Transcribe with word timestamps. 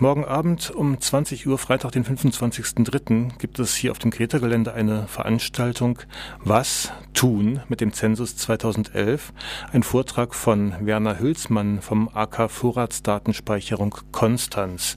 Morgen 0.00 0.24
Abend 0.24 0.72
um 0.72 1.00
20 1.00 1.46
Uhr, 1.46 1.56
Freitag, 1.56 1.92
den 1.92 2.04
25.03., 2.04 3.38
gibt 3.38 3.60
es 3.60 3.76
hier 3.76 3.92
auf 3.92 4.00
dem 4.00 4.10
Kreta-Gelände 4.10 4.74
eine 4.74 5.06
Veranstaltung 5.06 6.00
Was 6.40 6.90
tun 7.12 7.60
mit 7.68 7.80
dem 7.80 7.92
Zensus 7.92 8.36
2011. 8.36 9.32
Ein 9.72 9.84
Vortrag 9.84 10.34
von 10.34 10.74
Werner 10.80 11.20
Hülsmann 11.20 11.80
vom 11.80 12.10
AK 12.12 12.50
Vorratsdatenspeicherung 12.50 13.94
Konstanz. 14.10 14.96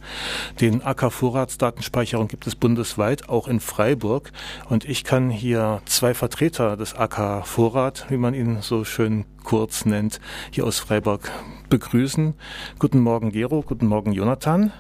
Den 0.62 0.83
AK 0.83 1.14
Vorratsdatenspeicherung 1.14 2.27
gibt 2.27 2.48
es 2.48 2.55
bundesweit, 2.55 3.29
auch 3.29 3.48
in 3.48 3.59
Freiburg. 3.59 4.32
Und 4.68 4.84
ich 4.84 5.04
kann 5.04 5.29
hier 5.29 5.84
zwei 5.86 6.16
Vertreter 6.16 6.75
des 6.75 6.95
AK 6.95 7.45
Vorrat, 7.45 8.07
wie 8.09 8.18
man 8.18 8.34
ihn 8.34 8.64
so 8.64 8.84
schön 8.84 9.25
kurz 9.43 9.86
nennt, 9.86 10.20
hier 10.50 10.66
aus 10.66 10.79
Freiburg 10.79 11.32
begrüßen. 11.70 12.34
Guten 12.79 13.00
Morgen, 13.00 13.31
Gero. 13.31 13.61
Guten 13.61 13.88
Morgen, 13.88 14.11
Jonathan. 14.11 14.71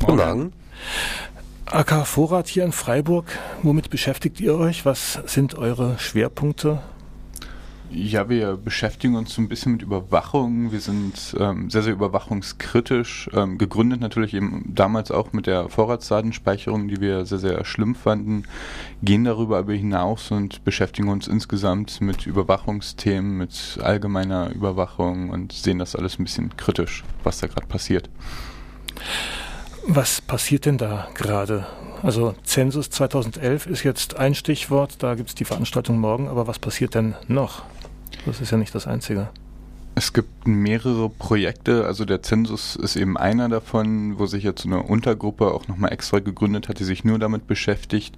Guten 0.00 0.16
Morgen. 0.16 0.52
AK 1.66 2.06
Vorrat 2.06 2.48
hier 2.48 2.64
in 2.64 2.72
Freiburg. 2.72 3.26
Womit 3.62 3.90
beschäftigt 3.90 4.40
ihr 4.40 4.56
euch? 4.56 4.84
Was 4.84 5.20
sind 5.26 5.54
eure 5.54 5.98
Schwerpunkte? 5.98 6.80
Ja, 7.94 8.30
wir 8.30 8.56
beschäftigen 8.56 9.16
uns 9.16 9.34
so 9.34 9.42
ein 9.42 9.48
bisschen 9.48 9.72
mit 9.72 9.82
Überwachung. 9.82 10.72
Wir 10.72 10.80
sind 10.80 11.36
ähm, 11.38 11.68
sehr, 11.68 11.82
sehr 11.82 11.92
überwachungskritisch. 11.92 13.28
Ähm, 13.34 13.58
gegründet 13.58 14.00
natürlich 14.00 14.32
eben 14.32 14.72
damals 14.74 15.10
auch 15.10 15.34
mit 15.34 15.46
der 15.46 15.68
Vorratsdatenspeicherung, 15.68 16.88
die 16.88 17.02
wir 17.02 17.26
sehr, 17.26 17.38
sehr 17.38 17.64
schlimm 17.66 17.94
fanden. 17.94 18.44
Gehen 19.02 19.24
darüber 19.24 19.58
aber 19.58 19.74
hinaus 19.74 20.30
und 20.30 20.64
beschäftigen 20.64 21.08
uns 21.08 21.28
insgesamt 21.28 22.00
mit 22.00 22.26
Überwachungsthemen, 22.26 23.36
mit 23.36 23.78
allgemeiner 23.82 24.50
Überwachung 24.52 25.28
und 25.28 25.52
sehen 25.52 25.78
das 25.78 25.94
alles 25.94 26.18
ein 26.18 26.24
bisschen 26.24 26.56
kritisch, 26.56 27.04
was 27.24 27.40
da 27.40 27.46
gerade 27.46 27.66
passiert. 27.66 28.08
Was 29.86 30.22
passiert 30.22 30.64
denn 30.64 30.78
da 30.78 31.08
gerade? 31.14 31.66
Also 32.02 32.34
Zensus 32.44 32.88
2011 32.88 33.66
ist 33.66 33.82
jetzt 33.82 34.16
ein 34.16 34.34
Stichwort, 34.34 35.02
da 35.02 35.14
gibt 35.14 35.28
es 35.28 35.34
die 35.34 35.44
Veranstaltung 35.44 35.98
morgen, 35.98 36.28
aber 36.28 36.46
was 36.46 36.58
passiert 36.58 36.94
denn 36.94 37.14
noch? 37.28 37.64
Das 38.26 38.40
ist 38.40 38.50
ja 38.50 38.58
nicht 38.58 38.74
das 38.74 38.86
Einzige. 38.86 39.28
Es 39.94 40.14
gibt 40.14 40.46
mehrere 40.46 41.10
Projekte, 41.10 41.84
also 41.84 42.06
der 42.06 42.22
Zensus 42.22 42.76
ist 42.76 42.96
eben 42.96 43.18
einer 43.18 43.50
davon, 43.50 44.18
wo 44.18 44.24
sich 44.24 44.42
jetzt 44.42 44.64
eine 44.64 44.82
Untergruppe 44.82 45.52
auch 45.52 45.68
nochmal 45.68 45.92
extra 45.92 46.20
gegründet 46.20 46.68
hat, 46.68 46.78
die 46.78 46.84
sich 46.84 47.04
nur 47.04 47.18
damit 47.18 47.46
beschäftigt. 47.46 48.16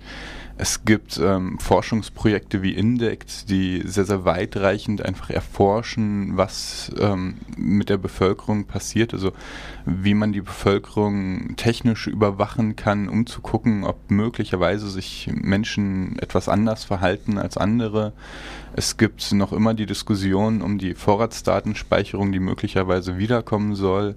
Es 0.56 0.84
gibt 0.84 1.18
ähm, 1.20 1.58
Forschungsprojekte 1.58 2.62
wie 2.62 2.74
INDECT, 2.74 3.50
die 3.50 3.82
sehr, 3.84 4.04
sehr 4.04 4.24
weitreichend 4.24 5.04
einfach 5.04 5.30
erforschen, 5.30 6.36
was 6.36 6.92
ähm, 7.00 7.38
mit 7.56 7.88
der 7.88 7.96
Bevölkerung 7.96 8.66
passiert, 8.66 9.12
also 9.12 9.32
wie 9.84 10.14
man 10.14 10.32
die 10.32 10.42
Bevölkerung 10.42 11.56
technisch 11.56 12.06
überwachen 12.06 12.76
kann, 12.76 13.08
um 13.08 13.26
zu 13.26 13.40
gucken, 13.40 13.82
ob 13.82 14.12
möglicherweise 14.12 14.88
sich 14.88 15.28
Menschen 15.32 16.16
etwas 16.20 16.48
anders 16.48 16.84
verhalten 16.84 17.36
als 17.36 17.56
andere. 17.56 18.12
Es 18.76 18.96
gibt 18.96 19.32
noch 19.32 19.52
immer 19.52 19.72
die 19.72 19.86
Diskussion 19.86 20.60
um 20.60 20.78
die 20.78 20.94
Vorratsdatenspeicherung, 20.94 22.32
die 22.32 22.40
möglicherweise 22.40 23.18
wiederkommen 23.18 23.76
soll. 23.76 24.16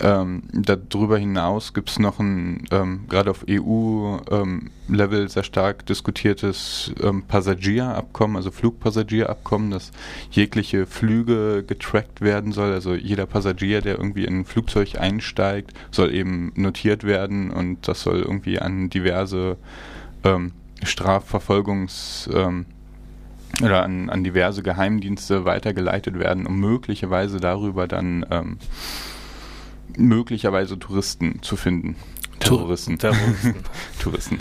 Ähm, 0.00 0.42
darüber 0.52 1.16
hinaus 1.18 1.72
gibt 1.72 1.90
es 1.90 1.98
noch 1.98 2.18
ein 2.18 2.64
ähm, 2.70 3.04
gerade 3.08 3.30
auf 3.30 3.46
EU-Level 3.48 5.20
ähm, 5.20 5.28
sehr 5.28 5.42
stark 5.42 5.86
diskutiertes 5.86 6.92
ähm, 7.02 7.22
Passagierabkommen, 7.22 8.36
also 8.36 8.50
Flugpassagierabkommen, 8.50 9.70
dass 9.70 9.92
jegliche 10.30 10.86
Flüge 10.86 11.64
getrackt 11.66 12.20
werden 12.20 12.52
soll. 12.52 12.72
Also 12.72 12.94
jeder 12.94 13.26
Passagier, 13.26 13.80
der 13.80 13.96
irgendwie 13.96 14.24
in 14.24 14.40
ein 14.40 14.44
Flugzeug 14.44 14.98
einsteigt, 14.98 15.72
soll 15.90 16.14
eben 16.14 16.52
notiert 16.56 17.04
werden 17.04 17.50
und 17.50 17.88
das 17.88 18.02
soll 18.02 18.20
irgendwie 18.20 18.58
an 18.58 18.90
diverse 18.90 19.56
ähm, 20.24 20.52
Strafverfolgungs- 20.82 22.30
ähm, 22.34 22.66
oder 23.62 23.82
an, 23.82 24.10
an 24.10 24.24
diverse 24.24 24.62
Geheimdienste 24.62 25.44
weitergeleitet 25.44 26.18
werden, 26.18 26.46
um 26.46 26.58
möglicherweise 26.60 27.40
darüber 27.40 27.88
dann 27.88 28.26
ähm, 28.30 28.58
möglicherweise 29.96 30.78
Touristen 30.78 31.42
zu 31.42 31.56
finden. 31.56 31.96
Terroristen. 32.38 32.98
Terroristen. 32.98 33.54
Touristen. 34.02 34.40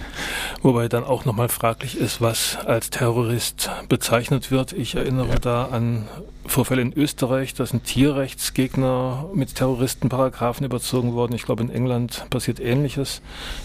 Wobei 0.61 0.89
dann 0.89 1.03
auch 1.03 1.25
nochmal 1.25 1.49
fraglich 1.49 1.97
ist, 1.97 2.21
was 2.21 2.57
als 2.65 2.89
Terrorist 2.89 3.69
bezeichnet 3.87 4.51
wird. 4.51 4.73
Ich 4.73 4.95
erinnere 4.95 5.29
ja. 5.29 5.39
da 5.39 5.65
an 5.65 6.07
Vorfälle 6.45 6.81
in 6.81 6.93
Österreich, 6.93 7.53
da 7.53 7.65
sind 7.65 7.85
Tierrechtsgegner 7.85 9.29
mit 9.33 9.55
Terroristenparagraphen 9.55 10.65
überzogen 10.65 11.13
worden. 11.13 11.33
Ich 11.33 11.43
glaube, 11.43 11.63
in 11.63 11.69
England 11.69 12.25
passiert 12.29 12.59
Ähnliches. 12.59 13.21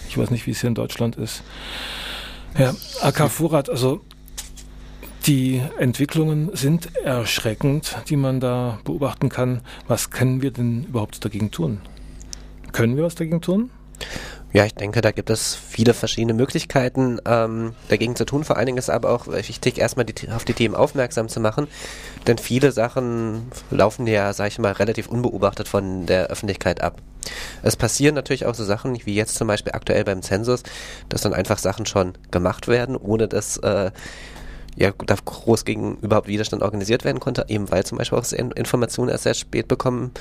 Ich 0.09 0.17
weiß 0.17 0.31
nicht, 0.31 0.47
wie 0.47 0.53
es 0.53 0.61
hier 0.61 0.69
in 0.69 0.75
Deutschland 0.75 1.17
ist. 1.17 1.43
Ja, 2.59 2.75
AK 3.03 3.31
Vorrat, 3.31 3.69
also 3.69 4.01
die 5.27 5.63
Entwicklungen 5.79 6.51
sind 6.55 6.97
erschreckend, 6.97 7.97
die 8.09 8.17
man 8.17 8.41
da 8.41 8.79
beobachten 8.85 9.29
kann. 9.29 9.61
Was 9.87 10.11
können 10.11 10.43
wir 10.43 10.51
denn 10.51 10.85
überhaupt 10.85 11.25
dagegen 11.25 11.51
tun? 11.51 11.81
Können 12.73 12.97
wir 12.97 13.05
was 13.05 13.15
dagegen 13.15 13.41
tun? 13.41 13.71
Ja, 14.53 14.65
ich 14.65 14.75
denke, 14.75 15.01
da 15.01 15.13
gibt 15.13 15.31
es 15.31 15.55
viele 15.55 15.95
verschiedene 15.95 16.35
Möglichkeiten 16.35 17.21
ähm, 17.25 17.75
dagegen 17.89 18.17
zu 18.17 18.25
tun. 18.25 18.43
Vor 18.43 18.57
allen 18.57 18.67
Dingen 18.67 18.79
ist 18.79 18.91
aber 18.91 19.11
auch 19.11 19.29
wichtig, 19.29 19.79
erstmal 19.79 20.05
die, 20.05 20.29
auf 20.31 20.45
die 20.45 20.55
Themen 20.55 20.75
aufmerksam 20.75 21.29
zu 21.29 21.39
machen. 21.39 21.69
Denn 22.27 22.37
viele 22.39 22.73
Sachen 22.73 23.53
laufen 23.71 24.09
ja, 24.09 24.33
sag 24.33 24.49
ich 24.49 24.59
mal, 24.59 24.73
relativ 24.73 25.07
unbeobachtet 25.07 25.69
von 25.69 26.07
der 26.07 26.27
Öffentlichkeit 26.27 26.81
ab. 26.81 27.01
Es 27.63 27.77
passieren 27.77 28.17
natürlich 28.17 28.47
auch 28.47 28.55
so 28.55 28.65
Sachen, 28.65 28.99
wie 29.05 29.15
jetzt 29.15 29.37
zum 29.37 29.47
Beispiel 29.47 29.73
aktuell 29.73 30.03
beim 30.03 30.23
Zensus, 30.23 30.65
dass 31.09 31.21
dann 31.21 31.35
einfach 31.35 31.59
Sachen 31.59 31.87
schon 31.87 32.15
gemacht 32.33 32.67
werden, 32.67 32.97
ohne 32.97 33.29
dass 33.29 33.59
äh, 33.59 33.93
ja, 34.77 34.93
da 35.07 35.17
groß 35.25 35.65
gegen 35.65 35.97
überhaupt 35.97 36.29
Widerstand 36.29 36.63
organisiert 36.63 37.05
werden 37.05 37.21
konnte, 37.21 37.45
eben 37.49 37.71
weil 37.71 37.85
zum 37.85 37.99
Beispiel 37.99 38.19
auch 38.19 38.33
Informationen 38.33 39.11
erst 39.11 39.25
sehr 39.25 39.35
spät 39.35 39.69
bekommen 39.69 40.13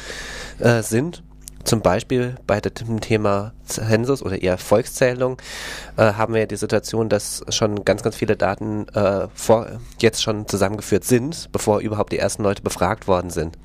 äh, 0.59 0.81
sind. 0.81 1.23
Zum 1.63 1.81
Beispiel 1.81 2.35
bei 2.47 2.61
dem 2.61 3.01
Thema 3.01 3.53
Zensus 3.69 4.21
oder 4.21 4.41
eher 4.41 4.57
Volkszählung 4.57 5.37
äh, 5.97 6.13
haben 6.13 6.33
wir 6.33 6.41
ja 6.41 6.45
die 6.45 6.55
Situation, 6.55 7.09
dass 7.09 7.43
schon 7.49 7.85
ganz, 7.85 8.03
ganz 8.03 8.15
viele 8.15 8.35
Daten 8.35 8.87
äh, 8.89 9.27
vor, 9.33 9.67
jetzt 9.99 10.21
schon 10.21 10.47
zusammengeführt 10.47 11.03
sind, 11.03 11.49
bevor 11.51 11.79
überhaupt 11.79 12.11
die 12.11 12.19
ersten 12.19 12.43
Leute 12.43 12.61
befragt 12.61 13.07
worden 13.07 13.29
sind. 13.29 13.57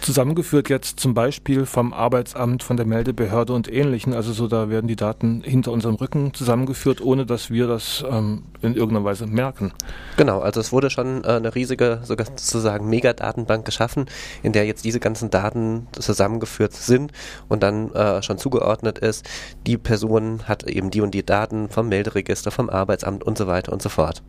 Zusammengeführt 0.00 0.68
jetzt 0.68 1.00
zum 1.00 1.14
Beispiel 1.14 1.66
vom 1.66 1.92
Arbeitsamt, 1.92 2.62
von 2.62 2.76
der 2.76 2.86
Meldebehörde 2.86 3.52
und 3.52 3.72
Ähnlichen. 3.72 4.14
Also 4.14 4.32
so, 4.32 4.46
da 4.46 4.68
werden 4.68 4.86
die 4.86 4.96
Daten 4.96 5.42
hinter 5.42 5.72
unserem 5.72 5.96
Rücken 5.96 6.34
zusammengeführt, 6.34 7.00
ohne 7.00 7.26
dass 7.26 7.50
wir 7.50 7.66
das 7.66 8.04
ähm, 8.08 8.44
in 8.62 8.74
irgendeiner 8.74 9.04
Weise 9.04 9.26
merken. 9.26 9.72
Genau, 10.16 10.40
also 10.40 10.60
es 10.60 10.72
wurde 10.72 10.90
schon 10.90 11.24
äh, 11.24 11.28
eine 11.28 11.54
riesige, 11.54 12.00
sozusagen 12.04 12.88
Megadatenbank 12.88 13.64
geschaffen, 13.64 14.06
in 14.42 14.52
der 14.52 14.66
jetzt 14.66 14.84
diese 14.84 15.00
ganzen 15.00 15.30
Daten 15.30 15.86
zusammengeführt 15.92 16.72
sind 16.72 17.12
und 17.48 17.62
dann 17.62 17.92
äh, 17.92 18.22
schon 18.22 18.38
zugeordnet 18.38 18.98
ist, 18.98 19.26
die 19.66 19.78
Person 19.78 20.42
hat 20.44 20.64
eben 20.64 20.90
die 20.90 21.00
und 21.00 21.12
die 21.12 21.24
Daten 21.24 21.68
vom 21.68 21.88
Melderegister, 21.88 22.50
vom 22.50 22.70
Arbeitsamt 22.70 23.24
und 23.24 23.38
so 23.38 23.46
weiter 23.46 23.72
und 23.72 23.82
so 23.82 23.88
fort. 23.88 24.22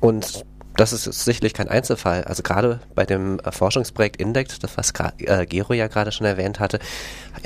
Und 0.00 0.44
das 0.76 0.92
ist 0.92 1.04
sicherlich 1.04 1.54
kein 1.54 1.68
Einzelfall. 1.68 2.24
Also 2.24 2.42
gerade 2.42 2.80
bei 2.94 3.04
dem 3.04 3.38
Forschungsprojekt 3.48 4.16
Index, 4.16 4.58
das 4.58 4.76
was 4.76 4.92
äh, 5.18 5.46
Gero 5.46 5.72
ja 5.72 5.86
gerade 5.86 6.10
schon 6.10 6.26
erwähnt 6.26 6.58
hatte, 6.58 6.80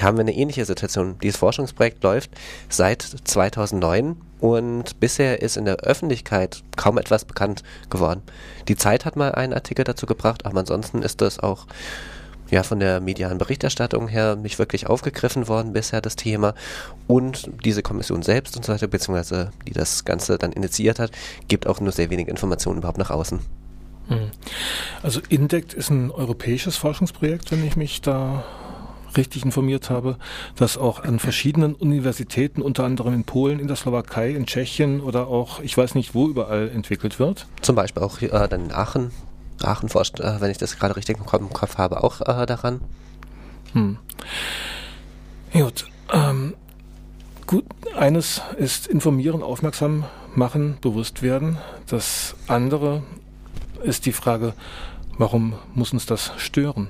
haben 0.00 0.17
wir 0.17 0.22
eine 0.22 0.34
ähnliche 0.34 0.65
Situation. 0.65 1.19
Dieses 1.22 1.38
Forschungsprojekt 1.38 2.03
läuft 2.03 2.31
seit 2.71 3.03
2009 3.03 4.17
und 4.41 4.99
bisher 5.00 5.43
ist 5.43 5.56
in 5.56 5.67
der 5.67 5.77
Öffentlichkeit 5.77 6.62
kaum 6.77 6.97
etwas 6.97 7.27
bekannt 7.27 7.62
geworden. 7.91 8.22
Die 8.67 8.77
Zeit 8.77 9.05
hat 9.05 9.17
mal 9.17 9.33
einen 9.33 9.53
Artikel 9.53 9.84
dazu 9.84 10.06
gebracht, 10.06 10.47
aber 10.47 10.61
ansonsten 10.61 11.03
ist 11.03 11.21
das 11.21 11.38
auch 11.38 11.67
ja 12.50 12.62
von 12.62 12.81
der 12.81 13.00
medialen 13.00 13.38
Berichterstattung 13.38 14.09
her 14.09 14.36
nicht 14.36 14.59
wirklich 14.59 14.86
aufgegriffen 14.86 15.48
worden 15.48 15.72
bisher 15.72 16.00
das 16.00 16.16
Thema 16.16 16.54
und 17.06 17.50
diese 17.64 17.82
Kommission 17.82 18.23
selbst 18.23 18.56
und 18.56 18.64
so 18.64 18.73
weiter, 18.73 18.87
beziehungsweise 18.87 19.50
die 19.67 19.73
das 19.73 20.05
Ganze 20.05 20.38
dann 20.38 20.52
initiiert 20.52 20.99
hat, 20.99 21.11
gibt 21.49 21.67
auch 21.67 21.81
nur 21.81 21.93
sehr 21.93 22.11
wenig 22.11 22.28
Informationen 22.28 22.78
überhaupt 22.78 22.99
nach 22.99 23.11
außen. 23.11 23.40
Hm. 24.08 24.31
Also 25.02 25.20
INDECT 25.28 25.75
ist 25.75 25.90
ein 25.90 26.11
europäisches 26.11 26.76
Forschungsprojekt, 26.76 27.52
wenn 27.52 27.67
ich 27.67 27.76
mich 27.76 28.00
da 28.00 28.44
richtig 29.17 29.44
informiert 29.44 29.90
habe, 29.90 30.17
das 30.56 30.76
auch 30.76 31.02
an 31.02 31.19
verschiedenen 31.19 31.75
Universitäten, 31.75 32.62
unter 32.62 32.84
anderem 32.84 33.14
in 33.14 33.25
Polen, 33.25 33.58
in 33.58 33.67
der 33.67 33.76
Slowakei, 33.76 34.31
in 34.31 34.46
Tschechien 34.46 35.00
oder 35.00 35.28
auch, 35.28 35.61
ich 35.61 35.76
weiß 35.76 35.94
nicht 35.94 36.14
wo 36.14 36.28
überall 36.28 36.69
entwickelt 36.69 37.19
wird. 37.19 37.46
Zum 37.62 37.75
Beispiel 37.75 38.02
auch 38.02 38.20
äh, 38.20 38.49
dann 38.49 38.67
in 38.67 38.73
Aachen 38.73 39.11
Aachen 39.64 39.88
forscht, 39.88 40.20
äh, 40.20 40.40
wenn 40.40 40.50
ich 40.50 40.58
das 40.58 40.78
gerade 40.78 40.96
richtig 40.96 41.19
im 41.19 41.26
Kopf 41.26 41.78
habe, 41.78 42.02
auch 42.02 42.20
äh, 42.20 42.46
daran. 42.46 42.81
Hm. 43.72 43.99
Gut. 45.52 45.87
Ähm, 46.12 46.55
gut, 47.46 47.64
eines 47.96 48.40
ist 48.56 48.87
informieren, 48.87 49.43
aufmerksam 49.43 50.05
machen, 50.34 50.78
bewusst 50.81 51.22
werden. 51.22 51.58
Das 51.87 52.34
andere 52.46 53.02
ist 53.82 54.06
die 54.06 54.12
Frage, 54.12 54.55
warum 55.19 55.55
muss 55.75 55.93
uns 55.93 56.06
das 56.06 56.32
stören? 56.38 56.88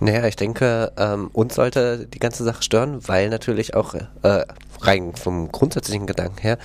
Naja, 0.00 0.26
ich 0.26 0.36
denke, 0.36 0.92
ähm, 0.96 1.30
uns 1.32 1.54
sollte 1.54 2.06
die 2.06 2.18
ganze 2.18 2.42
Sache 2.42 2.62
stören, 2.62 3.06
weil 3.06 3.28
natürlich 3.28 3.74
auch 3.74 3.94
äh, 3.94 4.44
rein 4.80 5.14
vom 5.14 5.52
grundsätzlichen 5.52 6.06
Gedanken 6.06 6.38
her 6.38 6.58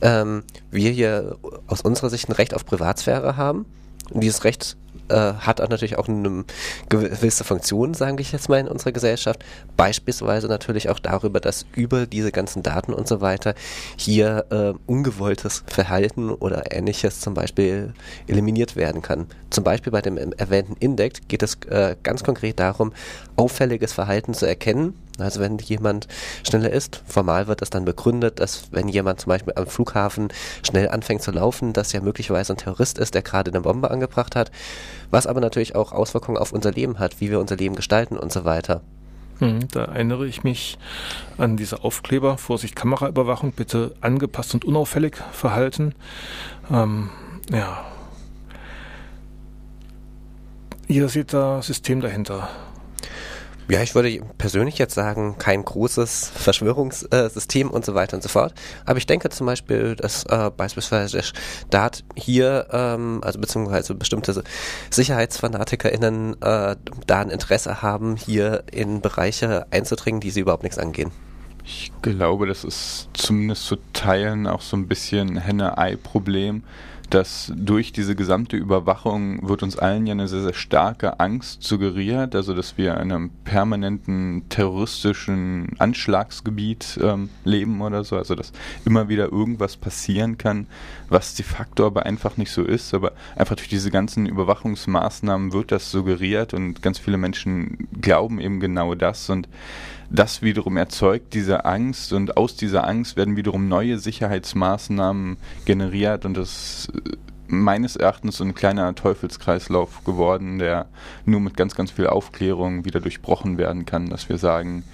ähm, 0.00 0.44
wir 0.70 0.92
hier 0.92 1.36
aus 1.66 1.80
unserer 1.80 2.08
Sicht 2.08 2.28
ein 2.28 2.32
Recht 2.32 2.54
auf 2.54 2.64
Privatsphäre 2.64 3.36
haben. 3.36 3.66
Und 4.10 4.20
dieses 4.22 4.44
Recht 4.44 4.76
äh, 5.08 5.14
hat 5.14 5.60
auch 5.60 5.68
natürlich 5.68 5.98
auch 5.98 6.08
eine 6.08 6.44
gewisse 6.88 7.44
Funktion, 7.44 7.94
sage 7.94 8.20
ich 8.20 8.32
jetzt 8.32 8.48
mal, 8.48 8.58
in 8.58 8.68
unserer 8.68 8.92
Gesellschaft. 8.92 9.44
Beispielsweise 9.76 10.48
natürlich 10.48 10.88
auch 10.88 10.98
darüber, 10.98 11.40
dass 11.40 11.66
über 11.74 12.06
diese 12.06 12.32
ganzen 12.32 12.62
Daten 12.62 12.92
und 12.92 13.08
so 13.08 13.20
weiter 13.20 13.54
hier 13.96 14.46
äh, 14.50 14.72
ungewolltes 14.86 15.64
Verhalten 15.66 16.30
oder 16.30 16.72
ähnliches 16.72 17.20
zum 17.20 17.34
Beispiel 17.34 17.94
eliminiert 18.26 18.76
werden 18.76 19.02
kann. 19.02 19.26
Zum 19.50 19.64
Beispiel 19.64 19.92
bei 19.92 20.02
dem 20.02 20.16
erwähnten 20.16 20.76
Index 20.78 21.20
geht 21.28 21.42
es 21.42 21.54
äh, 21.68 21.96
ganz 22.02 22.24
konkret 22.24 22.58
darum, 22.58 22.92
auffälliges 23.36 23.92
Verhalten 23.92 24.34
zu 24.34 24.46
erkennen 24.46 24.94
also 25.18 25.40
wenn 25.40 25.58
jemand 25.58 26.08
schneller 26.48 26.70
ist, 26.70 27.02
formal 27.06 27.46
wird 27.46 27.62
das 27.62 27.70
dann 27.70 27.84
begründet, 27.84 28.40
dass 28.40 28.72
wenn 28.72 28.88
jemand 28.88 29.20
zum 29.20 29.30
Beispiel 29.30 29.52
am 29.56 29.66
Flughafen 29.66 30.28
schnell 30.62 30.88
anfängt 30.88 31.22
zu 31.22 31.30
laufen, 31.30 31.72
dass 31.72 31.92
ja 31.92 32.00
möglicherweise 32.00 32.54
ein 32.54 32.56
Terrorist 32.56 32.98
ist, 32.98 33.14
der 33.14 33.22
gerade 33.22 33.50
eine 33.50 33.60
Bombe 33.60 33.90
angebracht 33.90 34.36
hat, 34.36 34.50
was 35.10 35.26
aber 35.26 35.40
natürlich 35.40 35.74
auch 35.74 35.92
Auswirkungen 35.92 36.38
auf 36.38 36.52
unser 36.52 36.72
Leben 36.72 36.98
hat, 36.98 37.20
wie 37.20 37.30
wir 37.30 37.40
unser 37.40 37.56
Leben 37.56 37.74
gestalten 37.74 38.16
und 38.16 38.32
so 38.32 38.44
weiter. 38.44 38.82
Hm, 39.38 39.68
da 39.68 39.84
erinnere 39.84 40.26
ich 40.26 40.42
mich 40.42 40.78
an 41.36 41.56
diese 41.56 41.84
Aufkleber, 41.84 42.38
Vorsicht 42.38 42.74
Kameraüberwachung, 42.74 43.52
bitte 43.52 43.94
angepasst 44.00 44.54
und 44.54 44.64
unauffällig 44.64 45.16
verhalten. 45.32 45.94
Ähm, 46.70 47.10
ja. 47.52 47.84
Ihr 50.88 51.08
seht 51.08 51.32
da 51.32 51.62
System 51.62 52.00
dahinter. 52.00 52.48
Ja, 53.70 53.82
ich 53.82 53.94
würde 53.94 54.22
persönlich 54.38 54.78
jetzt 54.78 54.94
sagen, 54.94 55.36
kein 55.38 55.62
großes 55.62 56.32
Verschwörungssystem 56.34 57.70
und 57.70 57.84
so 57.84 57.94
weiter 57.94 58.16
und 58.16 58.22
so 58.22 58.30
fort. 58.30 58.54
Aber 58.86 58.96
ich 58.96 59.04
denke 59.04 59.28
zum 59.28 59.46
Beispiel, 59.46 59.94
dass 59.94 60.24
äh, 60.24 60.50
beispielsweise 60.56 61.18
der 61.18 61.22
Staat 61.22 62.02
hier, 62.16 62.66
ähm, 62.72 63.20
also 63.22 63.38
beziehungsweise 63.38 63.94
bestimmte 63.94 64.42
SicherheitsfanatikerInnen 64.88 66.40
äh, 66.40 66.76
da 67.06 67.20
ein 67.20 67.28
Interesse 67.28 67.82
haben, 67.82 68.16
hier 68.16 68.64
in 68.72 69.02
Bereiche 69.02 69.66
einzudringen, 69.70 70.22
die 70.22 70.30
sie 70.30 70.40
überhaupt 70.40 70.62
nichts 70.62 70.78
angehen. 70.78 71.10
Ich 71.62 71.92
glaube, 72.00 72.46
das 72.46 72.64
ist 72.64 73.10
zumindest 73.12 73.66
zu 73.66 73.76
Teilen 73.92 74.46
auch 74.46 74.62
so 74.62 74.78
ein 74.78 74.88
bisschen 74.88 75.36
Henne-Ei-Problem 75.36 76.62
dass 77.10 77.52
durch 77.56 77.92
diese 77.92 78.14
gesamte 78.14 78.56
Überwachung 78.56 79.48
wird 79.48 79.62
uns 79.62 79.78
allen 79.78 80.06
ja 80.06 80.12
eine 80.12 80.28
sehr, 80.28 80.42
sehr 80.42 80.54
starke 80.54 81.20
Angst 81.20 81.62
suggeriert, 81.62 82.34
also 82.34 82.54
dass 82.54 82.76
wir 82.76 82.92
in 82.94 83.12
einem 83.12 83.30
permanenten 83.44 84.44
terroristischen 84.48 85.70
Anschlagsgebiet 85.78 86.98
ähm, 87.02 87.30
leben 87.44 87.80
oder 87.80 88.04
so, 88.04 88.16
also 88.16 88.34
dass 88.34 88.52
immer 88.84 89.08
wieder 89.08 89.32
irgendwas 89.32 89.76
passieren 89.76 90.36
kann, 90.36 90.66
was 91.08 91.34
de 91.34 91.44
facto 91.44 91.86
aber 91.86 92.04
einfach 92.04 92.36
nicht 92.36 92.50
so 92.50 92.62
ist, 92.62 92.92
aber 92.92 93.12
einfach 93.36 93.56
durch 93.56 93.68
diese 93.68 93.90
ganzen 93.90 94.26
Überwachungsmaßnahmen 94.26 95.52
wird 95.52 95.72
das 95.72 95.90
suggeriert 95.90 96.52
und 96.52 96.82
ganz 96.82 96.98
viele 96.98 97.16
Menschen 97.16 97.88
glauben 98.00 98.38
eben 98.40 98.60
genau 98.60 98.94
das. 98.94 99.30
Und 99.30 99.48
das 100.10 100.42
wiederum 100.42 100.76
erzeugt 100.76 101.34
diese 101.34 101.64
Angst 101.64 102.12
und 102.12 102.36
aus 102.36 102.56
dieser 102.56 102.86
Angst 102.86 103.16
werden 103.16 103.36
wiederum 103.36 103.68
neue 103.68 103.98
Sicherheitsmaßnahmen 103.98 105.36
generiert 105.64 106.24
und 106.24 106.36
das 106.36 106.88
ist 106.88 106.92
meines 107.48 107.96
Erachtens 107.96 108.36
so 108.36 108.44
ein 108.44 108.54
kleiner 108.54 108.94
Teufelskreislauf 108.94 110.04
geworden, 110.04 110.58
der 110.58 110.86
nur 111.24 111.40
mit 111.40 111.56
ganz, 111.56 111.74
ganz 111.74 111.90
viel 111.90 112.06
Aufklärung 112.06 112.84
wieder 112.84 113.00
durchbrochen 113.00 113.58
werden 113.58 113.86
kann, 113.86 114.10
dass 114.10 114.28
wir 114.28 114.38
sagen, 114.38 114.84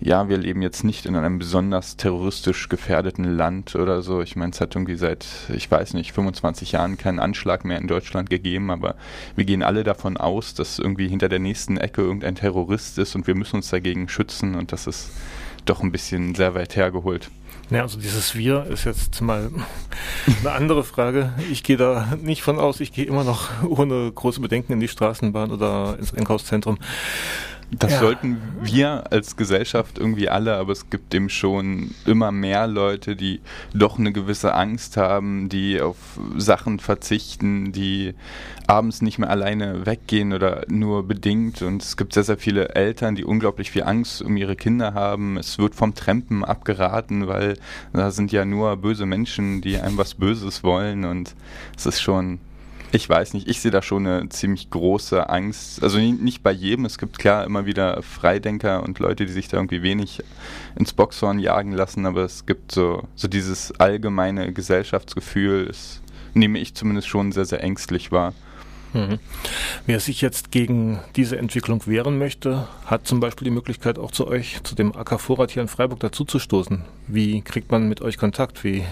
ja, 0.00 0.28
wir 0.28 0.36
leben 0.36 0.62
jetzt 0.62 0.84
nicht 0.84 1.06
in 1.06 1.16
einem 1.16 1.38
besonders 1.38 1.96
terroristisch 1.96 2.68
gefährdeten 2.68 3.24
Land 3.36 3.74
oder 3.74 4.02
so. 4.02 4.20
Ich 4.20 4.36
meine, 4.36 4.52
es 4.52 4.60
hat 4.60 4.74
irgendwie 4.74 4.96
seit, 4.96 5.26
ich 5.54 5.70
weiß 5.70 5.94
nicht, 5.94 6.12
25 6.12 6.72
Jahren 6.72 6.98
keinen 6.98 7.18
Anschlag 7.18 7.64
mehr 7.64 7.78
in 7.78 7.88
Deutschland 7.88 8.28
gegeben, 8.28 8.70
aber 8.70 8.96
wir 9.36 9.44
gehen 9.44 9.62
alle 9.62 9.84
davon 9.84 10.16
aus, 10.16 10.54
dass 10.54 10.78
irgendwie 10.78 11.08
hinter 11.08 11.28
der 11.28 11.38
nächsten 11.38 11.78
Ecke 11.78 12.02
irgendein 12.02 12.34
Terrorist 12.34 12.98
ist 12.98 13.14
und 13.14 13.26
wir 13.26 13.34
müssen 13.34 13.56
uns 13.56 13.70
dagegen 13.70 14.08
schützen 14.08 14.54
und 14.54 14.72
das 14.72 14.86
ist 14.86 15.10
doch 15.64 15.82
ein 15.82 15.92
bisschen 15.92 16.34
sehr 16.34 16.54
weit 16.54 16.76
hergeholt. 16.76 17.30
Ja, 17.70 17.82
also 17.82 17.98
dieses 17.98 18.36
Wir 18.36 18.64
ist 18.66 18.84
jetzt 18.84 19.20
mal 19.20 19.50
eine 20.40 20.52
andere 20.52 20.84
Frage. 20.84 21.32
Ich 21.50 21.64
gehe 21.64 21.76
da 21.76 22.16
nicht 22.22 22.42
von 22.42 22.60
aus. 22.60 22.78
Ich 22.78 22.92
gehe 22.92 23.06
immer 23.06 23.24
noch 23.24 23.50
ohne 23.64 24.12
große 24.12 24.40
Bedenken 24.40 24.74
in 24.74 24.80
die 24.80 24.88
Straßenbahn 24.88 25.50
oder 25.50 25.96
ins 25.98 26.14
Einkaufszentrum. 26.14 26.78
Das 27.72 27.92
ja. 27.92 27.98
sollten 27.98 28.40
wir 28.62 29.10
als 29.10 29.36
Gesellschaft 29.36 29.98
irgendwie 29.98 30.28
alle, 30.28 30.54
aber 30.54 30.72
es 30.72 30.88
gibt 30.88 31.12
eben 31.14 31.28
schon 31.28 31.90
immer 32.04 32.30
mehr 32.30 32.68
Leute, 32.68 33.16
die 33.16 33.40
doch 33.74 33.98
eine 33.98 34.12
gewisse 34.12 34.54
Angst 34.54 34.96
haben, 34.96 35.48
die 35.48 35.80
auf 35.80 35.96
Sachen 36.36 36.78
verzichten, 36.78 37.72
die 37.72 38.14
abends 38.68 39.02
nicht 39.02 39.18
mehr 39.18 39.30
alleine 39.30 39.84
weggehen 39.84 40.32
oder 40.32 40.64
nur 40.68 41.08
bedingt. 41.08 41.62
Und 41.62 41.82
es 41.82 41.96
gibt 41.96 42.12
sehr, 42.12 42.22
sehr 42.22 42.38
viele 42.38 42.70
Eltern, 42.76 43.16
die 43.16 43.24
unglaublich 43.24 43.72
viel 43.72 43.82
Angst 43.82 44.22
um 44.22 44.36
ihre 44.36 44.54
Kinder 44.54 44.94
haben. 44.94 45.36
Es 45.36 45.58
wird 45.58 45.74
vom 45.74 45.94
Trampen 45.94 46.44
abgeraten, 46.44 47.26
weil 47.26 47.58
da 47.92 48.12
sind 48.12 48.30
ja 48.30 48.44
nur 48.44 48.76
böse 48.76 49.06
Menschen, 49.06 49.60
die 49.60 49.78
einem 49.78 49.98
was 49.98 50.14
Böses 50.14 50.62
wollen. 50.62 51.04
Und 51.04 51.34
es 51.76 51.86
ist 51.86 52.00
schon 52.00 52.38
ich 52.96 53.08
weiß 53.08 53.34
nicht, 53.34 53.46
ich 53.46 53.60
sehe 53.60 53.70
da 53.70 53.82
schon 53.82 54.06
eine 54.06 54.28
ziemlich 54.30 54.70
große 54.70 55.28
Angst. 55.28 55.82
Also 55.82 55.98
nicht 55.98 56.42
bei 56.42 56.50
jedem, 56.50 56.86
es 56.86 56.98
gibt 56.98 57.18
klar 57.18 57.44
immer 57.44 57.66
wieder 57.66 58.02
Freidenker 58.02 58.82
und 58.82 58.98
Leute, 58.98 59.26
die 59.26 59.32
sich 59.32 59.48
da 59.48 59.58
irgendwie 59.58 59.82
wenig 59.82 60.22
ins 60.76 60.94
Boxhorn 60.94 61.38
jagen 61.38 61.72
lassen, 61.72 62.06
aber 62.06 62.24
es 62.24 62.46
gibt 62.46 62.72
so, 62.72 63.06
so 63.14 63.28
dieses 63.28 63.78
allgemeine 63.78 64.52
Gesellschaftsgefühl, 64.52 65.66
das 65.66 66.00
nehme 66.34 66.58
ich 66.58 66.74
zumindest 66.74 67.08
schon 67.08 67.32
sehr, 67.32 67.44
sehr 67.44 67.62
ängstlich 67.62 68.12
wahr. 68.12 68.32
Mhm. 68.94 69.18
Wer 69.84 70.00
sich 70.00 70.22
jetzt 70.22 70.50
gegen 70.50 70.98
diese 71.16 71.36
Entwicklung 71.36 71.86
wehren 71.86 72.18
möchte, 72.18 72.66
hat 72.86 73.06
zum 73.06 73.20
Beispiel 73.20 73.44
die 73.44 73.50
Möglichkeit 73.50 73.98
auch 73.98 74.10
zu 74.10 74.26
euch, 74.26 74.62
zu 74.62 74.74
dem 74.74 74.96
AK 74.96 75.20
Vorrat 75.20 75.50
hier 75.50 75.62
in 75.62 75.68
Freiburg 75.68 76.00
dazuzustoßen. 76.00 76.82
Wie 77.06 77.42
kriegt 77.42 77.70
man 77.70 77.88
mit 77.88 78.00
euch 78.00 78.16
Kontakt? 78.16 78.64
Wie, 78.64 78.84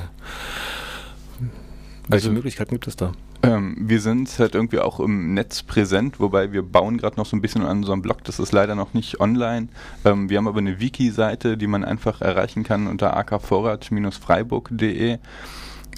welche 2.08 2.28
also, 2.28 2.34
Möglichkeiten 2.34 2.72
gibt 2.72 2.86
es 2.86 2.96
da? 2.96 3.12
Ähm, 3.42 3.76
wir 3.78 4.00
sind 4.00 4.38
halt 4.38 4.54
irgendwie 4.54 4.78
auch 4.78 5.00
im 5.00 5.34
Netz 5.34 5.62
präsent, 5.62 6.20
wobei 6.20 6.52
wir 6.52 6.62
bauen 6.62 6.98
gerade 6.98 7.16
noch 7.16 7.26
so 7.26 7.36
ein 7.36 7.42
bisschen 7.42 7.62
an 7.62 7.78
unserem 7.78 8.02
Blog. 8.02 8.22
Das 8.24 8.38
ist 8.38 8.52
leider 8.52 8.74
noch 8.74 8.92
nicht 8.94 9.20
online. 9.20 9.68
Ähm, 10.04 10.28
wir 10.28 10.36
haben 10.38 10.48
aber 10.48 10.58
eine 10.58 10.80
Wiki-Seite, 10.80 11.56
die 11.56 11.66
man 11.66 11.84
einfach 11.84 12.20
erreichen 12.20 12.62
kann 12.62 12.86
unter 12.86 13.16
akvorrat-freiburg.de. 13.16 15.18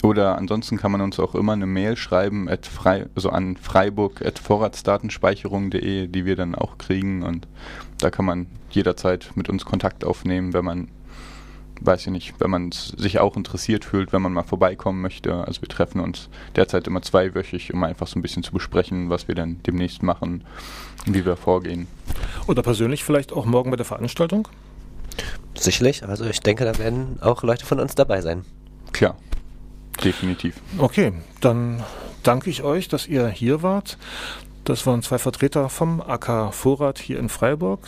Oder 0.03 0.37
ansonsten 0.39 0.77
kann 0.77 0.93
man 0.93 1.01
uns 1.01 1.19
auch 1.19 1.35
immer 1.35 1.55
eine 1.55 1.65
Mail 1.67 1.97
schreiben 1.97 2.49
at 2.49 2.67
frei, 2.67 3.07
also 3.15 3.31
an 3.31 3.57
freiburg.vorratsdatenspeicherung.de, 3.57 6.07
die 6.07 6.25
wir 6.25 6.37
dann 6.37 6.55
auch 6.55 6.79
kriegen. 6.79 7.23
Und 7.23 7.49
da 7.99 8.11
kann 8.11 8.27
man 8.27 8.47
jederzeit 8.71 9.33
mit 9.35 9.49
uns 9.49 9.65
Kontakt 9.65 10.05
aufnehmen, 10.05 10.53
wenn 10.53 10.65
man 10.65 10.87
weiß 11.81 12.07
ich 12.07 12.13
nicht, 12.13 12.35
wenn 12.39 12.51
man 12.51 12.73
sich 12.73 13.19
auch 13.19 13.37
interessiert 13.37 13.85
fühlt, 13.85 14.13
wenn 14.13 14.23
man 14.23 14.33
mal 14.33 14.43
vorbeikommen 14.43 15.01
möchte. 15.03 15.35
Also 15.47 15.63
wir 15.63 15.69
treffen 15.69 16.01
uns 16.01 16.29
derzeit 16.55 16.87
immer 16.87 17.03
zweiwöchig, 17.03 17.73
um 17.73 17.85
einfach 17.85 18.07
so 18.07 18.19
ein 18.19 18.23
bisschen 18.23 18.43
zu 18.43 18.53
besprechen, 18.53 19.11
was 19.11 19.29
wir 19.29 19.35
dann 19.35 19.63
demnächst 19.65 20.03
machen 20.03 20.45
und 21.07 21.15
wie 21.15 21.25
wir 21.25 21.37
vorgehen. 21.37 21.87
Oder 22.47 22.63
persönlich 22.63 23.05
vielleicht 23.05 23.33
auch 23.33 23.47
morgen 23.47 23.71
bei 23.71 23.77
der 23.77 23.87
Veranstaltung? 23.87 24.49
Sicherlich, 25.55 26.05
also 26.05 26.25
ich 26.25 26.41
denke, 26.41 26.65
da 26.65 26.79
werden 26.79 27.19
auch 27.21 27.43
Leute 27.43 27.65
von 27.65 27.81
uns 27.81 27.95
dabei 27.95 28.21
sein. 28.21 28.45
Klar, 28.93 29.17
definitiv. 30.05 30.61
Okay, 30.79 31.13
dann 31.41 31.83
danke 32.23 32.51
ich 32.51 32.63
euch, 32.63 32.89
dass 32.89 33.07
ihr 33.07 33.29
hier 33.29 33.63
wart. 33.63 33.99
Das 34.65 34.87
waren 34.87 35.03
zwei 35.03 35.19
Vertreter 35.19 35.69
vom 35.69 36.01
AK 36.01 36.53
Vorrat 36.53 36.99
hier 36.99 37.19
in 37.19 37.29
Freiburg. 37.29 37.81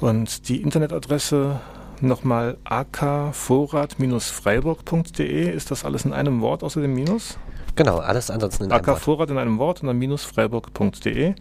Und 0.00 0.48
die 0.48 0.62
Internetadresse 0.62 1.60
nochmal 2.02 2.56
akvorrat-freiburg.de. 2.64 5.54
Ist 5.54 5.70
das 5.70 5.84
alles 5.84 6.04
in 6.04 6.12
einem 6.12 6.40
Wort 6.40 6.62
außer 6.62 6.80
dem 6.80 6.94
Minus? 6.94 7.38
Genau, 7.78 7.98
alles 7.98 8.28
ansonsten 8.28 8.64
in 8.64 8.72
einem 8.72 8.86
Wort. 8.88 8.98
Vorrat 8.98 9.30
in 9.30 9.38
einem 9.38 9.58
Wort 9.58 9.82
und 9.82 9.86
dann 9.86 9.98
minus-freiburg.de 9.98 11.34